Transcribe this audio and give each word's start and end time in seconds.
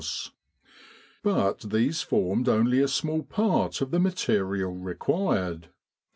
But 1.21 1.59
these 1.59 2.01
formed 2.01 2.49
only 2.49 2.81
a 2.81 2.87
small 2.87 3.21
part 3.21 3.81
of 3.81 3.91
the 3.91 3.99
material 3.99 4.71
required. 4.73 5.69